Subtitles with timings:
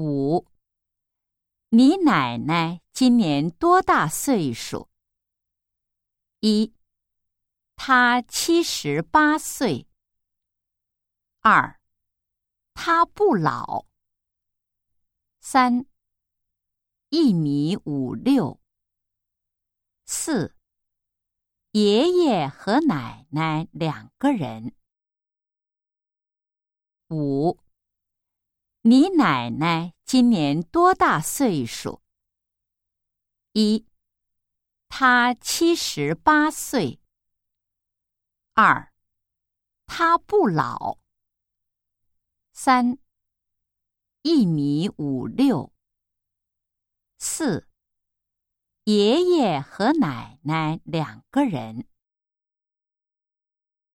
[0.00, 0.46] 五，
[1.68, 4.88] 你奶奶今年多大岁数？
[6.40, 6.72] 一，
[7.76, 9.86] 她七十八岁。
[11.40, 11.78] 二，
[12.72, 13.84] 她不老。
[15.38, 15.84] 三，
[17.10, 18.58] 一米五六。
[20.06, 20.56] 四，
[21.72, 24.74] 爷爷和奶奶两个人。
[27.10, 27.60] 五。
[28.82, 32.00] 你奶奶今年多大岁数？
[33.52, 33.86] 一，
[34.88, 36.98] 她七十八岁。
[38.54, 38.90] 二，
[39.84, 40.96] 她不老。
[42.54, 42.96] 三，
[44.22, 45.70] 一米五六。
[47.18, 47.68] 四，
[48.84, 51.86] 爷爷和奶奶两个人。